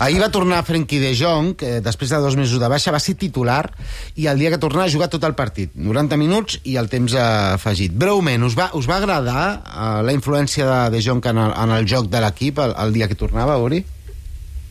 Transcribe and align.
Ahir 0.00 0.16
va 0.22 0.30
tornar 0.32 0.62
Frenkie 0.64 0.96
de 0.96 1.10
Jong, 1.12 1.52
que 1.60 1.82
després 1.84 2.08
de 2.08 2.18
dos 2.24 2.36
mesos 2.38 2.56
de 2.56 2.68
baixa 2.72 2.92
va 2.94 3.02
ser 3.04 3.18
titular, 3.20 3.66
i 4.16 4.30
el 4.30 4.40
dia 4.40 4.48
que 4.48 4.58
tornava 4.62 4.86
a 4.88 4.92
jugar 4.92 5.10
tot 5.12 5.26
el 5.28 5.34
partit, 5.36 5.74
90 5.76 6.16
minuts 6.16 6.56
i 6.64 6.78
el 6.80 6.88
temps 6.88 7.12
afegit. 7.20 7.92
Breument, 7.92 8.46
us 8.48 8.56
va, 8.56 8.70
us 8.80 8.88
va 8.88 8.96
agradar 8.96 9.42
uh, 9.60 10.00
la 10.00 10.16
influència 10.16 10.64
de 10.64 10.96
De 10.96 11.02
Jong 11.04 11.20
en 11.28 11.42
el, 11.44 11.52
en 11.52 11.74
el 11.76 11.84
joc 11.84 12.08
de 12.08 12.24
l'equip 12.24 12.62
el, 12.64 12.72
el 12.80 12.96
dia 12.96 13.10
que 13.12 13.18
tornava, 13.20 13.58
Uri? 13.60 13.82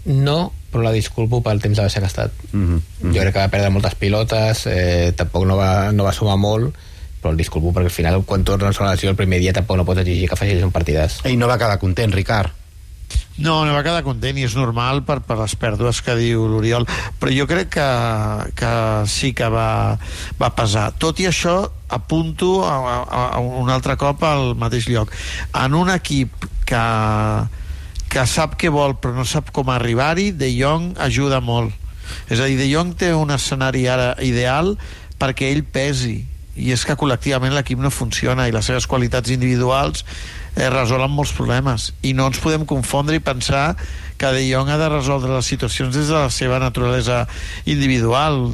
No, 0.10 0.40
però 0.74 0.88
la 0.88 0.98
disculpo 0.98 1.44
pel 1.46 1.62
temps 1.62 1.78
de 1.78 1.86
baixa 1.86 2.02
que 2.02 2.10
ha 2.10 2.14
estat. 2.14 2.44
Mm 2.52 2.66
-hmm. 2.66 3.14
Jo 3.14 3.22
crec 3.22 3.34
que 3.34 3.46
va 3.46 3.54
perdre 3.54 3.70
moltes 3.70 3.96
pilotes, 3.96 4.66
eh, 4.66 5.14
tampoc 5.16 5.46
no 5.46 5.58
va, 5.58 5.92
no 5.92 6.10
va 6.10 6.14
sumar 6.14 6.38
molt, 6.38 6.74
però 7.22 7.32
el 7.32 7.38
disculpo 7.38 7.72
perquè 7.72 7.92
al 7.92 7.98
final 8.00 8.24
quan 8.26 8.44
tornes 8.44 8.80
a 8.80 8.84
la 8.84 8.92
lesió 8.92 9.12
el 9.12 9.16
primer 9.16 9.40
dia 9.40 9.54
tampoc 9.54 9.78
no 9.78 9.86
pots 9.86 10.02
exigir 10.02 10.28
que 10.28 10.36
facis 10.36 10.64
un 10.64 10.72
partidàs. 10.72 11.22
Ell 11.24 11.38
no 11.38 11.48
va 11.48 11.58
quedar 11.60 11.78
content, 11.78 12.14
Ricard. 12.14 12.59
No, 13.40 13.62
no 13.64 13.74
va 13.76 13.84
quedar 13.86 14.04
content 14.04 14.38
i 14.38 14.44
és 14.48 14.56
normal 14.58 15.04
per, 15.08 15.22
per 15.24 15.38
les 15.40 15.56
pèrdues 15.60 16.02
que 16.04 16.16
diu 16.20 16.44
l'Oriol 16.52 16.88
però 17.20 17.32
jo 17.32 17.46
crec 17.48 17.72
que, 17.78 17.90
que 18.60 18.74
sí 19.08 19.32
que 19.38 19.48
va, 19.54 19.96
va 20.40 20.52
pesar. 20.58 20.90
Tot 21.00 21.22
i 21.24 21.30
això 21.30 21.62
apunto 21.90 22.60
a, 22.68 22.76
a, 22.76 23.24
a 23.38 23.40
un 23.40 23.72
altre 23.72 23.96
cop 24.00 24.22
al 24.28 24.54
mateix 24.60 24.90
lloc. 24.92 25.16
En 25.56 25.78
un 25.78 25.90
equip 25.94 26.46
que 26.70 26.84
que 28.10 28.26
sap 28.26 28.56
què 28.58 28.72
vol 28.74 28.96
però 28.98 29.14
no 29.14 29.26
sap 29.28 29.52
com 29.54 29.70
arribar-hi, 29.70 30.32
De 30.34 30.50
Jong 30.56 30.96
ajuda 31.06 31.40
molt. 31.46 31.74
És 32.30 32.42
a 32.42 32.48
dir, 32.50 32.58
De 32.58 32.66
Jong 32.72 32.96
té 32.98 33.14
un 33.14 33.30
escenari 33.32 33.86
ara 33.88 34.16
ideal 34.26 34.74
perquè 35.22 35.52
ell 35.54 35.62
pesi. 35.64 36.24
I 36.60 36.74
és 36.74 36.84
que 36.84 36.98
col·lectivament 37.00 37.54
l'equip 37.56 37.80
no 37.80 37.94
funciona 37.94 38.48
i 38.50 38.56
les 38.56 38.66
seves 38.66 38.90
qualitats 38.90 39.30
individuals 39.32 40.04
eh, 40.60 40.70
resolen 40.70 41.12
molts 41.12 41.34
problemes. 41.36 41.90
I 42.04 42.14
no 42.18 42.28
ens 42.30 42.40
podem 42.44 42.66
confondre 42.68 43.18
i 43.18 43.24
pensar 43.24 43.74
que 44.20 44.34
De 44.36 44.44
Jong 44.50 44.70
ha 44.70 44.78
de 44.78 44.90
resoldre 44.92 45.32
les 45.34 45.48
situacions 45.48 45.96
des 45.96 46.12
de 46.12 46.18
la 46.18 46.30
seva 46.34 46.60
naturalesa 46.62 47.24
individual. 47.66 48.52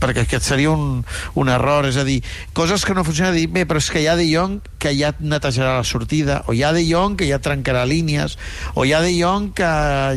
Perquè 0.00 0.24
aquest 0.24 0.46
seria 0.46 0.72
un, 0.72 1.02
un 1.34 1.50
error. 1.52 1.88
És 1.90 1.98
a 2.00 2.06
dir, 2.06 2.20
coses 2.56 2.86
que 2.86 2.94
no 2.96 3.04
funcionen 3.04 3.34
dir, 3.36 3.48
bé, 3.50 3.66
però 3.68 3.82
és 3.82 3.90
que 3.90 4.04
hi 4.04 4.08
ha 4.08 4.16
De 4.16 4.28
Jong 4.30 4.62
que 4.84 4.92
ja 4.92 5.14
netejarà 5.16 5.78
la 5.78 5.86
sortida 5.88 6.42
o 6.46 6.52
hi 6.52 6.60
ha 6.62 6.72
De 6.76 6.82
Jong 6.84 7.16
que 7.16 7.28
ja 7.28 7.40
trencarà 7.40 7.86
línies 7.88 8.36
o 8.76 8.84
hi 8.84 8.92
ha 8.92 9.00
De 9.00 9.14
Jong 9.16 9.54
que 9.56 9.70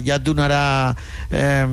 ja 0.04 0.18
et 0.18 0.26
donarà 0.28 0.92
eh, 1.32 1.64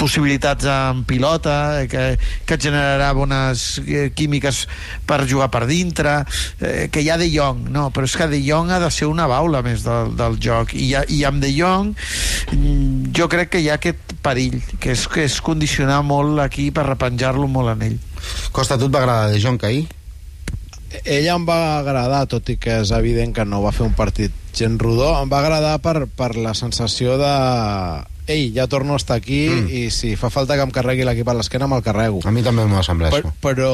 possibilitats 0.00 0.66
en 0.66 1.04
pilota 1.06 1.86
que, 1.90 2.16
que 2.46 2.58
et 2.58 2.66
generarà 2.66 3.12
bones 3.14 3.78
eh, 3.86 4.08
químiques 4.18 4.64
per 5.06 5.22
jugar 5.30 5.52
per 5.54 5.62
dintre 5.70 6.16
eh, 6.58 6.88
que 6.90 7.04
hi 7.04 7.12
ha 7.12 7.20
De 7.20 7.30
Jong 7.30 7.68
no, 7.70 7.88
però 7.94 8.08
és 8.08 8.18
que 8.18 8.30
De 8.32 8.42
Jong 8.42 8.74
ha 8.74 8.82
de 8.82 8.90
ser 8.90 9.06
una 9.10 9.28
baula 9.30 9.62
més 9.62 9.86
del, 9.86 10.16
del 10.18 10.40
joc 10.42 10.74
i, 10.74 10.90
i 10.90 11.22
amb 11.28 11.38
De 11.44 11.52
Jong 11.54 11.61
mm, 11.62 13.12
jo 13.16 13.28
crec 13.32 13.54
que 13.54 13.62
hi 13.62 13.70
ha 13.70 13.78
aquest 13.80 14.16
perill 14.22 14.60
que 14.78 14.92
és, 14.96 15.06
que 15.08 15.26
és 15.28 15.40
condicionar 15.44 16.02
molt 16.06 16.36
l'equip 16.38 16.76
per 16.78 16.88
repenjar-lo 16.90 17.48
molt 17.48 17.76
en 17.76 17.88
ell 17.90 17.98
Costa, 18.54 18.78
tu 18.78 18.86
et 18.86 18.94
va 18.94 19.02
agradar 19.02 19.32
De 19.32 19.42
Jong 19.42 19.64
ahir? 19.66 19.88
ella 21.04 21.34
em 21.34 21.44
va 21.48 21.78
agradar, 21.78 22.26
tot 22.28 22.48
i 22.52 22.58
que 22.60 22.82
és 22.82 22.92
evident 22.94 23.32
que 23.34 23.46
no 23.48 23.62
va 23.64 23.72
fer 23.72 23.86
un 23.86 23.94
partit 23.96 24.32
gent 24.56 24.78
rodó, 24.80 25.14
em 25.22 25.30
va 25.30 25.40
agradar 25.40 25.78
per, 25.84 26.06
per 26.06 26.34
la 26.36 26.52
sensació 26.54 27.16
de 27.20 27.32
ei, 28.26 28.52
ja 28.54 28.68
torno 28.70 28.94
a 28.94 29.00
estar 29.00 29.16
aquí 29.18 29.48
mm. 29.48 29.70
i 29.72 29.82
si 29.90 30.14
fa 30.16 30.30
falta 30.30 30.56
que 30.56 30.66
em 30.66 30.74
carregui 30.74 31.06
l'equip 31.08 31.28
a 31.28 31.34
l'esquena 31.34 31.66
me'l 31.66 31.82
carrego. 31.82 32.20
A 32.24 32.34
mi 32.34 32.44
també 32.44 32.66
m'ho 32.68 32.82
sembla 32.84 33.10
per, 33.10 33.22
això. 33.22 33.32
Però, 33.42 33.72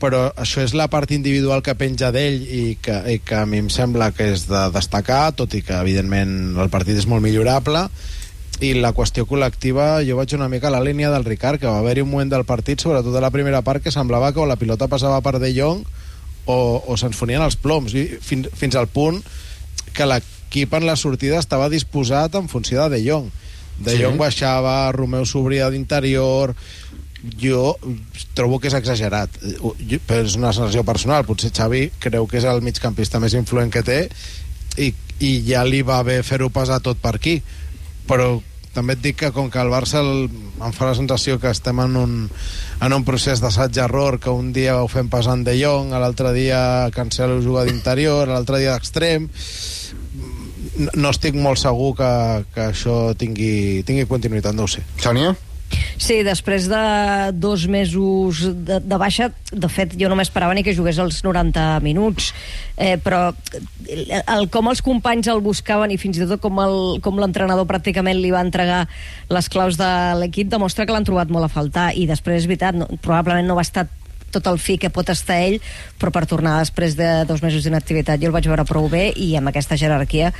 però 0.00 0.30
això 0.40 0.64
és 0.64 0.72
la 0.74 0.88
part 0.90 1.12
individual 1.14 1.62
que 1.62 1.76
penja 1.78 2.10
d'ell 2.14 2.40
i, 2.42 2.62
que, 2.82 2.96
i 3.12 3.18
que 3.24 3.42
a 3.42 3.46
mi 3.46 3.60
em 3.60 3.68
sembla 3.72 4.10
que 4.16 4.30
és 4.34 4.46
de 4.48 4.64
destacar, 4.74 5.30
tot 5.36 5.54
i 5.54 5.62
que 5.66 5.76
evidentment 5.76 6.56
el 6.58 6.72
partit 6.72 6.98
és 6.98 7.08
molt 7.10 7.22
millorable. 7.24 7.86
I 8.60 8.74
la 8.76 8.92
qüestió 8.96 9.24
col·lectiva 9.28 10.02
jo 10.04 10.18
vaig 10.18 10.34
una 10.36 10.50
mica 10.52 10.68
a 10.68 10.74
la 10.74 10.82
línia 10.84 11.12
del 11.12 11.24
Ricard 11.24 11.60
que 11.60 11.68
va 11.68 11.78
haver-hi 11.80 12.04
un 12.04 12.10
moment 12.10 12.32
del 12.32 12.44
partit, 12.48 12.80
sobretot 12.80 13.14
a 13.16 13.22
la 13.24 13.32
primera 13.32 13.62
part 13.64 13.84
que 13.84 13.92
semblava 13.94 14.32
que 14.32 14.42
o 14.42 14.48
la 14.48 14.58
pilota 14.60 14.88
passava 14.88 15.20
per 15.24 15.38
De 15.40 15.52
Jong 15.56 15.84
o, 16.44 16.58
o 16.84 16.96
se'ns 17.00 17.16
fonien 17.16 17.44
els 17.44 17.56
ploms. 17.56 17.94
I 17.96 18.18
fins, 18.20 18.50
fins 18.56 18.76
al 18.76 18.90
punt 18.92 19.22
que 19.96 20.08
l'equip 20.08 20.74
en 20.76 20.88
la 20.88 20.96
sortida 20.96 21.40
estava 21.40 21.70
disposat 21.72 22.36
en 22.36 22.48
funció 22.52 22.82
de 22.84 22.98
De 22.98 23.04
Jong. 23.06 23.30
De 23.80 23.94
Sí. 23.96 24.02
Jong 24.02 24.18
baixava, 24.20 24.92
Romeu 24.92 25.24
s'obria 25.24 25.70
d'interior 25.72 26.52
jo 27.40 27.74
trobo 28.34 28.58
que 28.60 28.68
és 28.70 28.74
exagerat 28.78 29.34
Jo- 29.42 30.00
però 30.08 30.22
és 30.24 30.36
una 30.40 30.52
sensació 30.56 30.84
personal 30.88 31.26
potser 31.28 31.50
Xavi 31.52 31.90
creu 32.00 32.26
que 32.26 32.38
és 32.40 32.46
el 32.48 32.62
migcampista 32.64 33.20
més 33.20 33.34
influent 33.36 33.70
que 33.72 33.82
té 33.84 33.98
i, 34.80 34.92
i 35.20 35.32
ja 35.48 35.64
li 35.68 35.82
va 35.82 36.02
bé 36.06 36.22
fer-ho 36.24 36.48
passar 36.54 36.80
tot 36.80 36.96
per 37.02 37.16
aquí 37.18 37.40
però 38.08 38.38
també 38.72 38.94
et 38.94 39.00
dic 39.02 39.16
que 39.18 39.32
com 39.34 39.48
que 39.50 39.58
el 39.58 39.68
Barça 39.68 39.98
el, 39.98 40.28
em 40.62 40.72
fa 40.72 40.86
la 40.86 40.94
sensació 40.94 41.40
que 41.42 41.50
estem 41.50 41.80
en 41.82 41.96
un, 41.98 42.12
en 42.80 42.92
un 42.94 43.04
procés 43.04 43.40
d'assaig-error 43.42 44.20
que 44.22 44.30
un 44.30 44.52
dia 44.54 44.76
ho 44.78 44.86
fem 44.88 45.08
passant 45.10 45.42
de 45.44 45.56
Jong, 45.58 45.90
a 45.92 45.98
l'altre 45.98 46.30
dia 46.36 46.60
Cancelo 46.94 47.40
juga 47.42 47.64
d'interior, 47.66 48.28
a 48.30 48.36
l'altre 48.38 48.60
dia 48.62 48.76
d'extrem 48.76 49.26
no, 50.80 50.90
no 50.94 51.10
estic 51.10 51.34
molt 51.34 51.58
segur 51.60 51.92
que, 51.98 52.10
que 52.54 52.68
això 52.70 52.96
tingui, 53.18 53.82
tingui 53.86 54.06
continuïtat, 54.08 54.54
no 54.56 54.64
ho 54.64 54.70
sé. 54.70 54.84
Sònia? 55.02 55.34
Sí, 56.00 56.22
després 56.24 56.64
de 56.64 56.80
dos 57.36 57.66
mesos 57.68 58.40
de, 58.64 58.78
de 58.80 58.98
baixa, 58.98 59.28
de 59.52 59.68
fet, 59.68 59.92
jo 60.00 60.08
no 60.08 60.16
m'esperava 60.16 60.54
ni 60.56 60.64
que 60.64 60.72
jugués 60.72 60.96
els 61.02 61.18
90 61.26 61.66
minuts, 61.84 62.30
eh, 62.80 62.94
però 63.04 63.34
el, 63.84 64.06
el, 64.22 64.48
com 64.48 64.70
els 64.72 64.80
companys 64.80 65.28
el 65.28 65.42
buscaven 65.44 65.92
i 65.92 66.00
fins 66.00 66.16
i 66.16 66.24
tot 66.24 66.40
com 66.40 67.20
l'entrenador 67.20 67.68
pràcticament 67.68 68.16
li 68.16 68.32
va 68.32 68.40
entregar 68.40 68.86
les 69.28 69.52
claus 69.52 69.76
de 69.76 69.90
l'equip 70.22 70.48
demostra 70.48 70.88
que 70.88 70.96
l'han 70.96 71.04
trobat 71.04 71.28
molt 71.28 71.50
a 71.50 71.52
faltar. 71.52 71.90
I 71.92 72.08
després, 72.08 72.40
és 72.40 72.48
veritat, 72.48 72.80
no, 72.80 72.88
probablement 73.04 73.52
no 73.52 73.60
va 73.60 73.68
estar 73.68 73.84
tot 74.32 74.46
el 74.50 74.58
fi 74.62 74.78
que 74.80 74.92
pot 74.94 75.10
estar 75.12 75.40
ell, 75.44 75.60
però 76.00 76.12
per 76.14 76.26
tornar 76.30 76.58
després 76.60 76.96
de 76.98 77.24
dos 77.28 77.42
mesos 77.42 77.64
d'inactivitat 77.64 78.20
jo 78.20 78.30
el 78.30 78.36
vaig 78.36 78.50
veure 78.50 78.66
prou 78.68 78.88
bé 78.90 79.10
i 79.16 79.34
amb 79.38 79.52
aquesta 79.52 79.78
jerarquia 79.80 80.32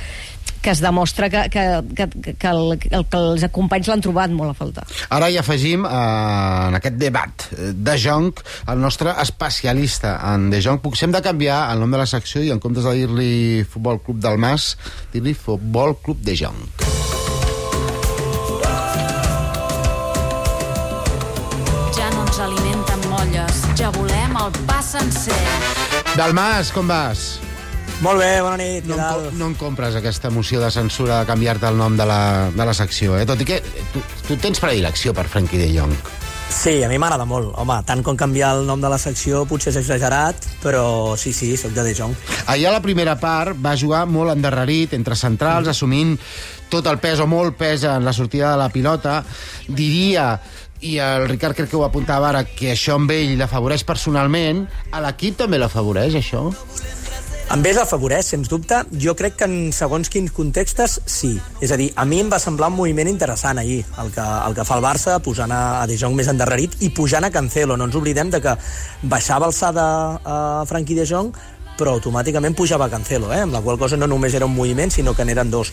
que 0.61 0.69
es 0.69 0.79
demostra 0.79 1.29
que, 1.29 1.49
que, 1.49 1.63
que, 1.95 2.35
que, 2.37 2.47
el, 2.47 2.77
que 2.79 3.17
els 3.17 3.45
companys 3.51 3.89
l'han 3.89 4.03
trobat 4.05 4.33
molt 4.33 4.53
a 4.53 4.57
faltar. 4.57 4.85
Ara 5.09 5.31
hi 5.31 5.39
afegim 5.41 5.87
eh, 5.89 5.91
en 6.69 6.77
aquest 6.77 6.99
debat 7.01 7.47
eh, 7.57 7.71
de 7.73 7.97
Jong 7.97 8.43
el 8.71 8.81
nostre 8.83 9.15
especialista 9.23 10.19
en 10.33 10.49
De 10.53 10.61
Jong. 10.61 10.81
Potser 10.83 11.09
hem 11.09 11.17
de 11.17 11.23
canviar 11.25 11.63
el 11.73 11.81
nom 11.81 11.91
de 11.91 12.01
la 12.03 12.09
secció 12.09 12.45
i 12.45 12.53
en 12.53 12.61
comptes 12.61 12.85
de 12.85 12.95
dir-li 13.01 13.65
Futbol 13.65 14.01
Club 14.05 14.21
del 14.21 14.37
Mas, 14.41 14.75
dir-li 15.13 15.33
Futbol 15.33 15.97
Club 16.05 16.21
de 16.21 16.37
Jong. 16.37 16.61
Ja 21.97 22.13
no 22.13 22.27
ens 22.27 22.43
alimenten 22.45 23.00
molles, 23.21 23.61
ja 23.77 23.91
volem 23.93 24.35
el 24.39 24.51
pa 24.65 24.81
sencer. 24.81 25.37
Del 26.17 26.33
Mas, 26.33 26.71
com 26.73 26.87
vas? 26.89 27.39
Molt 28.01 28.17
bé, 28.17 28.39
bona 28.41 28.57
nit, 28.57 28.87
No 28.89 28.97
em, 28.97 29.27
no 29.37 29.49
em 29.51 29.53
compres 29.59 29.93
aquesta 29.95 30.31
moció 30.33 30.61
de 30.61 30.71
censura 30.73 31.19
de 31.19 31.29
canviar-te 31.29 31.69
el 31.69 31.77
nom 31.77 31.97
de 31.97 32.07
la, 32.07 32.49
de 32.49 32.65
la 32.65 32.73
secció, 32.73 33.19
eh? 33.19 33.27
Tot 33.29 33.43
i 33.43 33.45
que 33.45 33.59
tu, 33.93 34.01
tu 34.25 34.37
tens 34.41 34.61
predilecció 34.63 35.13
per 35.13 35.27
Frenkie 35.29 35.61
de 35.61 35.69
Jong. 35.75 35.93
Sí, 36.51 36.81
a 36.83 36.89
mi 36.89 36.97
m'agrada 36.99 37.27
molt. 37.29 37.53
Home, 37.61 37.77
tant 37.87 38.01
com 38.03 38.17
canviar 38.17 38.55
el 38.57 38.65
nom 38.67 38.81
de 38.81 38.89
la 38.91 38.97
secció 38.99 39.45
potser 39.47 39.69
és 39.71 39.77
exagerat, 39.83 40.49
però 40.63 41.13
sí, 41.17 41.31
sí, 41.31 41.53
sóc 41.57 41.75
de 41.77 41.85
De 41.85 41.93
Jong. 41.95 42.15
Ahir 42.51 42.67
a 42.71 42.73
la 42.73 42.81
primera 42.81 43.13
part 43.21 43.53
va 43.61 43.77
jugar 43.77 44.07
molt 44.09 44.33
endarrerit 44.33 44.97
entre 44.97 45.15
centrals, 45.15 45.69
assumint 45.69 46.17
tot 46.73 46.89
el 46.89 46.97
pes 47.03 47.21
o 47.21 47.29
molt 47.29 47.55
pes 47.59 47.85
en 47.85 48.03
la 48.03 48.15
sortida 48.17 48.51
de 48.55 48.59
la 48.65 48.71
pilota. 48.73 49.21
Diria, 49.69 50.33
i 50.81 50.97
el 51.01 51.27
Ricard 51.29 51.57
crec 51.57 51.69
que 51.71 51.77
ho 51.77 51.85
apuntava 51.85 52.31
ara, 52.31 52.43
que 52.45 52.71
això 52.73 52.97
amb 52.97 53.11
ell 53.13 53.37
l'afavoreix 53.39 53.85
personalment. 53.87 54.65
A 54.91 55.01
l'equip 55.05 55.37
també 55.39 55.61
l'afavoreix, 55.61 56.17
això? 56.17 56.49
Amb 57.51 57.65
ells 57.67 57.81
afavoreix, 57.81 58.29
sens 58.31 58.47
dubte. 58.47 58.77
Jo 59.03 59.11
crec 59.19 59.35
que 59.41 59.47
en 59.49 59.73
segons 59.75 60.07
quins 60.07 60.31
contextes, 60.31 61.01
sí. 61.03 61.33
És 61.59 61.73
a 61.75 61.77
dir, 61.79 61.89
a 61.99 62.05
mi 62.07 62.21
em 62.23 62.29
va 62.31 62.39
semblar 62.39 62.69
un 62.71 62.77
moviment 62.77 63.09
interessant 63.11 63.59
ahir, 63.59 63.81
el 63.99 64.13
que, 64.15 64.23
el 64.23 64.55
que 64.55 64.63
fa 64.63 64.77
el 64.79 64.85
Barça, 64.85 65.17
posant 65.19 65.51
a, 65.51 65.83
De 65.89 65.97
Jong 65.99 66.15
més 66.15 66.31
endarrerit 66.31 66.77
i 66.79 66.93
pujant 66.95 67.27
a 67.27 67.31
Cancelo. 67.33 67.75
No 67.75 67.89
ens 67.89 67.97
oblidem 67.99 68.31
de 68.31 68.39
que 68.39 68.55
baixava 69.03 69.49
alçada 69.51 69.83
a 70.23 70.37
Frankie 70.69 70.95
De 70.95 71.03
Jong, 71.09 71.35
però 71.77 71.95
automàticament 71.97 72.55
pujava 72.57 72.89
Cancelo, 72.91 73.31
eh? 73.33 73.41
amb 73.45 73.55
la 73.55 73.61
qual 73.63 73.79
cosa 73.79 73.97
no 73.97 74.09
només 74.09 74.35
era 74.37 74.47
un 74.47 74.55
moviment, 74.55 74.91
sinó 74.91 75.15
que 75.17 75.25
n'eren 75.25 75.51
dos. 75.51 75.71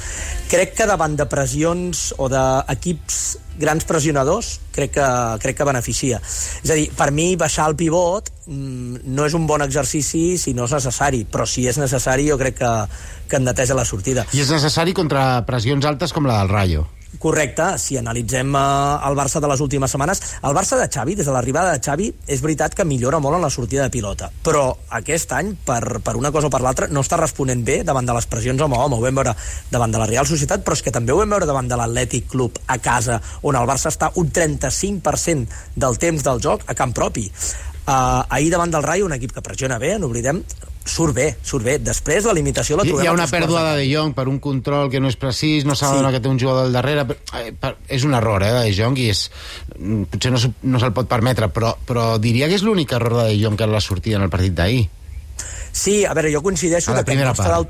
Crec 0.51 0.75
que 0.79 0.89
davant 0.89 1.17
de 1.19 1.27
pressions 1.31 2.13
o 2.19 2.31
d'equips 2.33 3.39
grans 3.59 3.85
pressionadors, 3.85 4.53
crec 4.75 4.95
que, 4.95 5.07
crec 5.43 5.59
que 5.59 5.67
beneficia. 5.67 6.21
És 6.63 6.71
a 6.71 6.77
dir, 6.79 6.89
per 6.97 7.11
mi 7.15 7.33
baixar 7.37 7.67
el 7.69 7.77
pivot 7.79 8.31
mm, 8.47 9.03
no 9.11 9.27
és 9.27 9.35
un 9.35 9.49
bon 9.51 9.65
exercici 9.67 10.39
si 10.39 10.55
no 10.55 10.69
és 10.69 10.77
necessari, 10.79 11.25
però 11.27 11.47
si 11.47 11.67
és 11.69 11.81
necessari 11.81 12.29
jo 12.31 12.39
crec 12.41 12.61
que, 12.61 12.75
que 13.29 13.41
en 13.41 13.49
neteja 13.51 13.77
la 13.79 13.87
sortida. 13.89 14.29
I 14.33 14.45
és 14.45 14.55
necessari 14.55 14.95
contra 14.97 15.43
pressions 15.49 15.89
altes 15.91 16.15
com 16.15 16.31
la 16.31 16.39
del 16.43 16.55
Rayo. 16.55 16.87
Correcte, 17.17 17.65
si 17.81 17.97
analitzem 17.97 18.53
uh, 18.53 19.01
el 19.09 19.17
Barça 19.17 19.41
de 19.41 19.49
les 19.49 19.63
últimes 19.65 19.91
setmanes, 19.91 20.21
el 20.45 20.55
Barça 20.55 20.77
de 20.79 20.87
Xavi, 20.93 21.17
des 21.19 21.27
de 21.27 21.33
l'arribada 21.33 21.73
de 21.73 21.81
Xavi, 21.83 22.11
és 22.29 22.43
veritat 22.45 22.77
que 22.77 22.85
millora 22.87 23.19
molt 23.19 23.39
en 23.39 23.47
la 23.47 23.51
sortida 23.51 23.87
de 23.87 23.95
pilota, 23.95 24.29
però 24.45 24.69
aquest 25.01 25.33
any, 25.35 25.55
per, 25.67 25.99
per 26.05 26.15
una 26.21 26.31
cosa 26.35 26.47
o 26.47 26.53
per 26.53 26.61
l'altra, 26.63 26.91
no 26.93 27.03
està 27.03 27.19
responent 27.19 27.65
bé 27.65 27.81
davant 27.83 28.07
de 28.07 28.15
les 28.15 28.29
pressions 28.31 28.61
home 28.63 28.77
a 28.77 28.85
home. 28.85 29.01
Ho 29.01 29.07
vam 29.07 29.23
veure 29.23 29.35
davant 29.73 29.95
de 29.95 30.03
la 30.03 30.07
Real 30.11 30.29
Societat, 30.29 30.63
però 30.63 30.77
és 30.77 30.85
que 30.85 30.95
també 30.95 31.17
ho 31.17 31.19
vam 31.23 31.33
veure 31.33 31.49
davant 31.49 31.71
de 31.71 31.81
l'Atlètic 31.81 32.29
Club 32.31 32.61
a 32.69 32.79
casa, 32.79 33.19
on 33.43 33.57
el 33.57 33.67
Barça 33.67 33.91
està 33.91 34.13
un 34.21 34.31
35% 34.31 35.75
del 35.81 35.99
temps 35.99 36.29
del 36.29 36.45
joc 36.45 36.69
a 36.69 36.77
camp 36.79 36.95
propi. 36.95 37.27
Uh, 37.89 38.21
ahir 38.29 38.53
davant 38.53 38.71
del 38.71 38.85
Rayo, 38.85 39.09
un 39.09 39.17
equip 39.17 39.33
que 39.33 39.43
pressiona 39.43 39.81
bé, 39.81 39.97
no 39.99 40.13
oblidem, 40.13 40.43
surt 40.85 41.15
bé, 41.15 41.37
surt 41.43 41.65
bé. 41.65 41.79
Després 41.79 42.25
la 42.25 42.33
limitació 42.33 42.77
la 42.77 42.85
trobem... 42.85 43.05
hi 43.05 43.09
ha 43.09 43.13
una 43.13 43.27
pèrdua 43.29 43.63
de 43.71 43.81
de 43.83 43.89
Jong 43.95 44.15
per 44.17 44.27
un 44.29 44.39
control 44.41 44.91
que 44.91 45.01
no 45.01 45.09
és 45.09 45.17
precís, 45.17 45.65
no 45.69 45.75
s'ha 45.77 45.91
Sí. 45.95 46.05
que 46.15 46.21
té 46.21 46.29
un 46.29 46.39
jugador 46.41 46.67
al 46.67 46.73
darrere... 46.73 47.05
eh, 47.39 47.53
per, 47.53 47.77
és 47.89 48.05
un 48.05 48.15
error, 48.15 48.43
eh, 48.43 48.53
de 48.53 48.63
De 48.69 48.75
Jong, 48.77 48.99
i 48.99 49.09
és, 49.11 49.31
mm, 49.79 50.03
potser 50.13 50.33
no, 50.33 50.39
no 50.63 50.79
se'l 50.81 50.93
pot 50.97 51.09
permetre, 51.09 51.49
però, 51.53 51.75
però 51.87 52.19
diria 52.19 52.49
que 52.49 52.55
és 52.57 52.63
l'únic 52.63 52.93
error 52.93 53.17
de 53.23 53.29
De 53.33 53.43
Jong 53.45 53.57
que 53.59 53.67
la 53.67 53.81
sortida 53.81 54.17
en 54.17 54.23
el 54.29 54.31
partit 54.31 54.55
d'ahir. 54.55 54.89
Sí, 55.73 56.05
a 56.05 56.15
veure, 56.15 56.33
jo 56.33 56.43
coincideixo 56.43 56.91
A 56.91 56.95
la 56.95 57.05
que 57.05 57.13
primera 57.13 57.35
part. 57.35 57.53
del... 57.53 57.69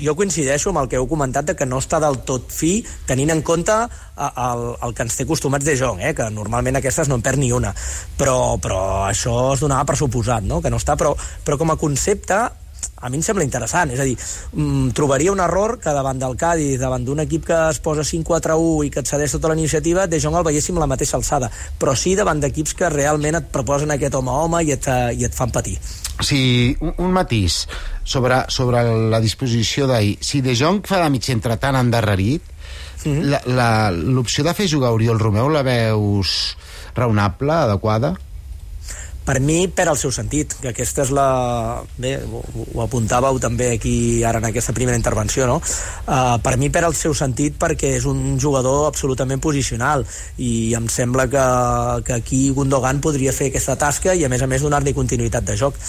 Jo 0.00 0.14
coincideixo 0.18 0.72
amb 0.72 0.82
el 0.82 0.90
que 0.90 0.98
heu 0.98 1.06
comentat 1.10 1.50
de 1.50 1.54
que 1.58 1.68
no 1.68 1.78
està 1.82 2.00
del 2.02 2.20
tot 2.26 2.50
fi, 2.54 2.78
tenint 3.08 3.30
en 3.34 3.44
compte 3.46 3.76
eh, 3.84 4.30
el, 4.46 4.66
el 4.82 4.96
que 4.96 5.06
ens 5.06 5.18
té 5.18 5.26
acostumats 5.26 5.66
de 5.66 5.76
Jong, 5.78 6.02
eh, 6.02 6.14
que 6.16 6.28
normalment 6.34 6.80
aquestes 6.80 7.10
no 7.10 7.20
en 7.20 7.24
perd 7.24 7.42
ni 7.42 7.52
una. 7.54 7.74
Però, 8.18 8.56
però 8.62 8.82
això 9.06 9.54
es 9.54 9.64
donava 9.64 9.86
per 9.88 9.98
suposat, 10.00 10.46
no? 10.46 10.62
que 10.64 10.72
no 10.72 10.82
està, 10.82 10.98
però, 11.00 11.14
però 11.44 11.60
com 11.60 11.74
a 11.74 11.80
concepte 11.80 12.42
a 13.04 13.10
mi 13.12 13.18
em 13.20 13.22
sembla 13.22 13.44
interessant, 13.44 13.90
és 13.92 14.00
a 14.00 14.04
dir, 14.08 14.16
mm, 14.16 14.94
trobaria 14.96 15.32
un 15.32 15.40
error 15.44 15.78
que 15.78 15.92
davant 15.92 16.18
del 16.18 16.36
Cádiz, 16.40 16.78
davant 16.80 17.04
d'un 17.04 17.20
equip 17.20 17.44
que 17.44 17.58
es 17.68 17.78
posa 17.78 18.02
5-4-1 18.02 18.86
i 18.86 18.90
que 18.90 19.00
et 19.00 19.06
cedeix 19.06 19.30
tota 19.32 19.48
la 19.48 19.54
iniciativa, 19.58 20.06
De 20.06 20.18
Jong 20.18 20.36
el 20.38 20.44
veiéssim 20.44 20.76
a 20.78 20.80
la 20.80 20.88
mateixa 20.88 21.18
alçada, 21.18 21.50
però 21.78 21.94
sí 21.94 22.14
davant 22.16 22.40
d'equips 22.40 22.72
que 22.74 22.88
realment 22.88 23.36
et 23.36 23.52
proposen 23.52 23.90
aquest 23.90 24.14
home 24.14 24.30
a 24.30 24.40
home 24.44 24.62
i 24.64 24.72
et, 24.72 24.88
eh, 24.88 25.12
i 25.20 25.24
et 25.24 25.34
fan 25.34 25.52
patir. 25.52 25.76
Si, 26.22 26.74
un, 26.80 26.94
un 26.96 27.12
matís 27.12 27.66
sobre, 28.04 28.44
sobre 28.48 28.82
la 29.10 29.20
disposició 29.20 29.86
d'ahir. 29.86 30.16
Si 30.20 30.40
De 30.40 30.54
Jong 30.56 30.80
fa 30.86 31.02
de 31.02 31.10
mig 31.10 31.22
centre 31.22 31.58
tan 31.60 31.76
endarrerit, 31.76 32.42
mm 33.04 33.20
-hmm. 33.20 34.14
l'opció 34.14 34.44
de 34.44 34.54
fer 34.54 34.68
jugar 34.68 34.92
Oriol 34.92 35.18
Romeu 35.18 35.50
la 35.50 35.62
veus 35.62 36.56
raonable, 36.94 37.52
adequada? 37.52 38.14
Per 39.24 39.38
mi 39.40 39.64
perd 39.72 39.94
el 39.94 39.98
seu 40.00 40.12
sentit, 40.12 40.54
que 40.60 40.70
aquesta 40.70 41.04
és 41.06 41.12
la... 41.14 41.26
Bé, 42.00 42.14
ho, 42.24 42.42
ho 42.74 42.82
apuntàveu 42.84 43.40
també 43.42 43.70
aquí 43.74 43.96
ara 44.26 44.42
en 44.42 44.48
aquesta 44.50 44.74
primera 44.76 44.98
intervenció, 45.00 45.48
no? 45.48 45.58
Uh, 46.04 46.36
per 46.44 46.56
mi 46.60 46.70
perd 46.74 46.90
el 46.90 46.98
seu 46.98 47.16
sentit 47.16 47.56
perquè 47.60 47.94
és 47.98 48.08
un 48.10 48.36
jugador 48.40 48.84
absolutament 48.90 49.40
posicional 49.40 50.04
i 50.36 50.74
em 50.76 50.88
sembla 50.92 51.28
que, 51.32 51.46
que 52.04 52.18
aquí 52.20 52.44
Gundogan 52.54 53.00
podria 53.04 53.32
fer 53.32 53.48
aquesta 53.52 53.78
tasca 53.80 54.14
i 54.14 54.26
a 54.26 54.32
més 54.32 54.44
a 54.44 54.50
més 54.50 54.64
donar-li 54.64 54.96
continuïtat 54.96 55.48
de 55.48 55.56
joc. 55.56 55.80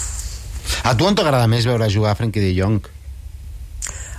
A 0.82 0.96
tu 0.98 1.06
on 1.06 1.14
t'agrada 1.14 1.46
més 1.50 1.68
veure 1.68 1.92
jugar 1.92 2.16
Frenkie 2.18 2.42
de 2.42 2.54
Jong? 2.56 2.95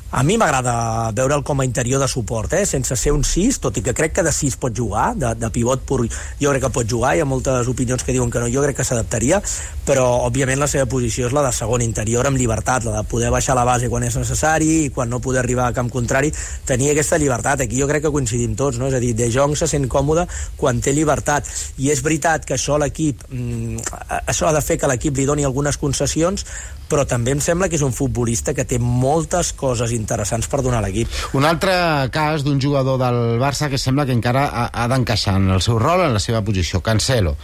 A 0.10 0.24
mi 0.24 0.38
m'agrada 0.40 1.12
veure'l 1.12 1.44
com 1.44 1.60
a 1.60 1.66
interior 1.68 2.00
de 2.00 2.08
suport, 2.08 2.54
eh? 2.54 2.66
sense 2.66 2.96
ser 2.96 3.12
un 3.12 3.26
6, 3.28 3.58
tot 3.60 3.76
i 3.76 3.82
que 3.84 3.92
crec 3.92 4.14
que 4.16 4.24
de 4.24 4.32
6 4.32 4.56
pot 4.56 4.72
jugar, 4.72 5.10
de, 5.20 5.34
de 5.36 5.50
pivot 5.52 5.82
pur 5.84 6.06
jo 6.08 6.54
crec 6.54 6.64
que 6.64 6.70
pot 6.78 6.88
jugar, 6.88 7.12
hi 7.18 7.24
ha 7.26 7.28
moltes 7.28 7.68
opinions 7.68 8.06
que 8.08 8.16
diuen 8.16 8.32
que 8.32 8.40
no, 8.40 8.48
jo 8.48 8.64
crec 8.64 8.78
que 8.80 8.86
s'adaptaria, 8.88 9.42
però 9.84 10.06
òbviament 10.30 10.62
la 10.64 10.70
seva 10.72 10.88
posició 10.88 11.28
és 11.28 11.36
la 11.36 11.44
de 11.44 11.52
segon 11.52 11.84
interior 11.84 12.30
amb 12.30 12.40
llibertat, 12.40 12.88
la 12.88 13.02
de 13.02 13.04
poder 13.12 13.34
baixar 13.36 13.58
la 13.60 13.66
base 13.68 13.92
quan 13.92 14.08
és 14.08 14.16
necessari 14.16 14.70
i 14.86 14.88
quan 14.96 15.12
no 15.12 15.20
poder 15.20 15.42
arribar 15.44 15.68
a 15.68 15.76
camp 15.76 15.92
contrari, 15.92 16.32
tenir 16.64 16.94
aquesta 16.94 17.20
llibertat, 17.20 17.66
aquí 17.68 17.84
jo 17.84 17.92
crec 17.92 18.08
que 18.08 18.14
coincidim 18.16 18.56
tots, 18.56 18.80
no? 18.80 18.88
és 18.88 18.96
a 18.96 19.04
dir, 19.04 19.12
De 19.12 19.28
Jong 19.28 19.60
se 19.60 19.68
sent 19.68 19.90
còmode 19.92 20.24
quan 20.56 20.80
té 20.80 20.96
llibertat, 20.96 21.52
i 21.84 21.92
és 21.92 22.00
veritat 22.00 22.48
que 22.48 22.56
això 22.56 22.80
l'equip, 22.80 23.28
mm, 23.28 23.84
això 24.24 24.48
ha 24.48 24.56
de 24.56 24.64
fer 24.64 24.80
que 24.80 24.88
l'equip 24.88 25.20
li 25.20 25.28
doni 25.28 25.44
algunes 25.44 25.76
concessions, 25.76 26.48
però 26.90 27.06
també 27.08 27.34
em 27.36 27.42
sembla 27.44 27.70
que 27.70 27.78
és 27.78 27.86
un 27.86 27.94
futbolista 27.96 28.54
que 28.58 28.66
té 28.68 28.80
moltes 28.82 29.54
coses 29.58 29.94
interessants 29.96 30.48
per 30.52 30.62
donar 30.66 30.82
a 30.82 30.86
l'equip. 30.88 31.12
Un 31.38 31.48
altre 31.48 31.74
cas 32.14 32.46
d'un 32.48 32.62
jugador 32.64 33.00
del 33.02 33.38
Barça 33.42 33.70
que 33.70 33.80
sembla 33.82 34.08
que 34.08 34.16
encara 34.16 34.48
ha, 34.48 34.68
ha 34.72 34.88
d'encaixar 34.92 35.38
en 35.42 35.52
el 35.56 35.62
seu 35.66 35.80
rol, 35.80 36.06
en 36.08 36.16
la 36.16 36.24
seva 36.24 36.42
posició, 36.46 36.82
Cancelo. 36.86 37.36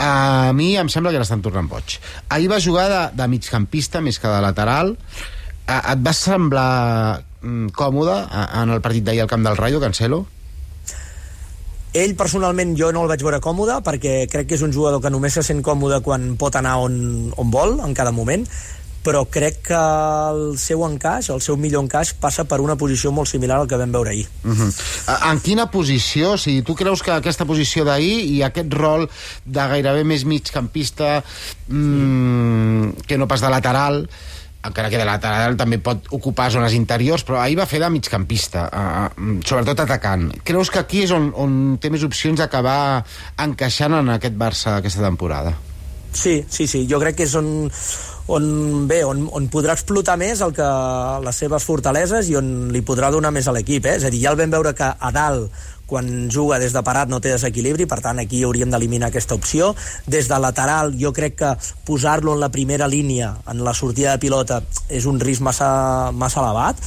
A 0.00 0.52
mi 0.56 0.72
em 0.80 0.88
sembla 0.92 1.12
que 1.12 1.20
l'estan 1.22 1.44
tornant 1.44 1.68
boig. 1.70 1.98
Ahir 2.28 2.50
va 2.50 2.60
jugar 2.62 2.88
de, 2.90 3.02
de 3.16 3.28
migcampista 3.28 4.00
més 4.04 4.18
que 4.18 4.30
de 4.30 4.40
lateral. 4.44 4.94
Et 5.70 6.02
va 6.02 6.14
semblar 6.16 7.22
mm, 7.42 7.72
còmode 7.76 8.16
en 8.62 8.74
el 8.74 8.82
partit 8.84 9.06
d'ahir 9.06 9.24
al 9.24 9.30
camp 9.30 9.44
del 9.46 9.58
Rayo, 9.60 9.82
Cancelo? 9.82 10.24
Ell 11.92 12.12
personalment 12.14 12.76
jo 12.78 12.92
no 12.94 13.02
el 13.02 13.10
vaig 13.10 13.22
veure 13.26 13.40
còmode 13.42 13.80
perquè 13.86 14.26
crec 14.30 14.46
que 14.50 14.54
és 14.54 14.62
un 14.62 14.74
jugador 14.74 15.02
que 15.02 15.10
només 15.10 15.34
se 15.34 15.42
sent 15.42 15.62
còmode 15.66 16.02
quan 16.06 16.36
pot 16.38 16.54
anar 16.54 16.76
on, 16.84 17.32
on 17.36 17.50
vol 17.50 17.80
en 17.82 17.96
cada 17.98 18.12
moment 18.14 18.46
però 19.00 19.24
crec 19.32 19.62
que 19.70 19.76
el 19.76 20.58
seu 20.60 20.82
encaix, 20.84 21.30
el 21.32 21.40
seu 21.40 21.56
millor 21.56 21.86
encaix, 21.86 22.12
passa 22.20 22.44
per 22.48 22.60
una 22.60 22.76
posició 22.76 23.12
molt 23.16 23.30
similar 23.30 23.62
al 23.62 23.68
que 23.68 23.78
vam 23.80 23.92
veure 23.92 24.10
ahir. 24.12 24.26
Uh 24.44 24.52
-huh. 24.52 25.30
En 25.30 25.40
quina 25.40 25.70
posició? 25.70 26.32
O 26.32 26.38
sigui, 26.38 26.62
tu 26.62 26.74
creus 26.74 27.02
que 27.02 27.10
aquesta 27.10 27.46
posició 27.46 27.84
d'ahir 27.84 28.24
i 28.28 28.42
aquest 28.42 28.72
rol 28.72 29.08
de 29.44 29.60
gairebé 29.60 30.04
més 30.04 30.24
migcampista 30.24 31.24
mmm, 31.68 32.92
que 33.06 33.16
no 33.16 33.26
pas 33.26 33.40
de 33.40 33.48
lateral 33.48 34.08
encara 34.66 34.90
que 34.92 34.98
de 35.00 35.06
lateral 35.08 35.56
també 35.56 35.78
pot 35.80 36.10
ocupar 36.12 36.50
zones 36.52 36.74
interiors, 36.76 37.24
però 37.24 37.40
ahir 37.40 37.56
va 37.60 37.68
fer 37.68 37.80
de 37.80 37.88
migcampista, 37.92 38.66
uh, 38.68 39.40
sobretot 39.46 39.86
atacant. 39.86 40.28
Creus 40.44 40.70
que 40.72 40.82
aquí 40.82 41.04
és 41.06 41.14
on, 41.16 41.30
on 41.32 41.56
té 41.80 41.90
més 41.92 42.04
opcions 42.04 42.40
d'acabar 42.40 43.02
encaixant 43.40 43.96
en 44.02 44.12
aquest 44.16 44.36
Barça 44.40 44.76
aquesta 44.78 45.04
temporada? 45.04 45.56
Sí, 46.12 46.44
sí, 46.50 46.66
sí, 46.66 46.86
jo 46.90 46.98
crec 46.98 47.20
que 47.20 47.26
és 47.28 47.34
on, 47.38 47.68
on 48.34 48.46
bé, 48.90 49.00
on, 49.06 49.28
on 49.36 49.46
podrà 49.52 49.76
explotar 49.78 50.16
més 50.18 50.42
el 50.42 50.52
que, 50.56 50.66
les 51.24 51.38
seves 51.44 51.66
fortaleses 51.66 52.30
i 52.30 52.36
on 52.38 52.70
li 52.74 52.82
podrà 52.86 53.12
donar 53.14 53.30
més 53.34 53.46
a 53.46 53.54
l'equip, 53.54 53.86
eh? 53.86 53.96
és 54.00 54.06
a 54.06 54.10
dir, 54.10 54.24
ja 54.24 54.34
el 54.34 54.40
vam 54.40 54.56
veure 54.58 54.74
que 54.76 54.90
a 54.90 55.12
dalt 55.14 55.54
quan 55.90 56.30
juga 56.30 56.60
des 56.62 56.72
de 56.72 56.84
parat 56.86 57.10
no 57.10 57.18
té 57.20 57.34
desequilibri, 57.34 57.88
per 57.90 57.98
tant 58.04 58.22
aquí 58.22 58.44
hauríem 58.46 58.70
d'eliminar 58.70 59.10
aquesta 59.10 59.34
opció. 59.34 59.74
Des 60.06 60.30
de 60.30 60.38
lateral 60.38 60.94
jo 61.00 61.12
crec 61.12 61.36
que 61.42 61.52
posar-lo 61.84 62.36
en 62.36 62.44
la 62.44 62.52
primera 62.54 62.88
línia 62.88 63.34
en 63.50 63.64
la 63.66 63.74
sortida 63.74 64.14
de 64.14 64.22
pilota 64.22 64.62
és 64.88 65.06
un 65.10 65.18
risc 65.20 65.42
massa, 65.42 65.70
massa 66.14 66.44
elevat 66.44 66.78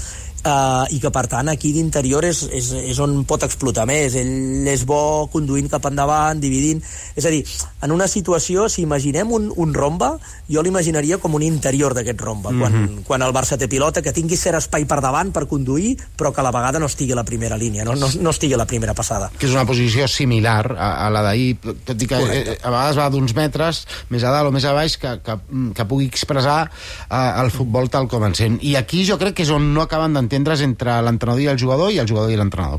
Uh, 0.44 0.84
i 0.92 0.98
que 1.00 1.08
per 1.08 1.24
tant 1.32 1.48
aquí 1.48 1.70
d'interior 1.72 2.26
és, 2.28 2.42
és, 2.52 2.66
és 2.92 2.98
on 3.00 3.22
pot 3.24 3.46
explotar 3.46 3.86
més. 3.88 4.18
Ell 4.20 4.68
és 4.68 4.84
bo 4.84 5.30
conduint 5.32 5.70
cap 5.72 5.86
endavant 5.88 6.40
dividint, 6.42 6.82
és 7.16 7.24
a 7.24 7.32
dir, 7.32 7.46
en 7.86 7.94
una 7.96 8.10
situació 8.12 8.68
si 8.68 8.84
imaginem 8.84 9.32
un, 9.32 9.48
un 9.56 9.72
romba 9.72 10.18
jo 10.52 10.64
l'imaginaria 10.66 11.16
com 11.24 11.38
un 11.40 11.46
interior 11.48 11.96
d'aquest 11.96 12.20
romba. 12.20 12.52
Mm 12.52 12.60
-hmm. 12.60 12.60
quan, 12.60 13.04
quan 13.08 13.22
el 13.22 13.32
Barça 13.32 13.58
té 13.58 13.70
pilota 13.72 14.02
que 14.02 14.12
tingui 14.12 14.36
cert 14.36 14.58
espai 14.58 14.86
per 14.86 15.00
davant 15.00 15.32
per 15.32 15.48
conduir 15.48 15.98
però 16.18 16.34
que 16.34 16.42
a 16.42 16.44
la 16.44 16.52
vegada 16.52 16.80
no 16.80 16.86
estigui 16.86 17.14
a 17.14 17.16
la 17.16 17.24
primera 17.24 17.58
línia 17.58 17.84
no, 17.86 17.96
no, 17.96 18.10
no 18.20 18.30
estigui 18.30 18.54
a 18.54 18.58
la 18.58 18.66
primera 18.66 18.94
passada. 18.94 19.32
Que 19.38 19.48
és 19.48 19.54
una 19.54 19.66
posició 19.66 20.08
similar 20.08 20.76
a, 20.78 21.08
a 21.08 21.10
la 21.10 21.22
d'ahir, 21.22 21.58
tot 21.86 22.02
i 22.02 22.08
que 22.08 22.20
eh, 22.20 22.58
a 22.62 22.70
vegades 22.70 22.98
va 22.98 23.10
d'uns 23.10 23.36
metres 23.36 23.86
més 24.10 24.24
a 24.24 24.32
dalt 24.34 24.50
o 24.50 24.52
més 24.52 24.66
a 24.66 24.74
baix 24.76 24.98
que, 24.98 25.16
que, 25.24 25.38
que 25.74 25.86
pugui 25.86 26.10
expressar 26.12 26.60
eh, 26.68 27.42
el 27.44 27.52
futbol 27.54 27.90
tal 27.94 28.10
com 28.12 28.26
en 28.28 28.36
sent. 28.36 28.60
I 28.62 28.76
aquí 28.80 29.06
jo 29.08 29.18
crec 29.22 29.38
que 29.40 29.48
és 29.48 29.54
on 29.54 29.72
no 29.74 29.86
acaben 29.86 30.14
d'entendre's 30.34 30.66
entre 30.66 30.98
l'entrenador 31.06 31.46
i 31.46 31.52
el 31.54 31.62
jugador 31.62 31.94
i 31.94 32.02
el 32.02 32.10
jugador 32.10 32.34
i 32.34 32.40
l'entrenador. 32.40 32.72